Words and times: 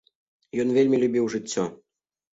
Ён 0.63 0.71
вельмі 0.77 0.97
любіў 1.05 1.29
жыццё. 1.37 1.69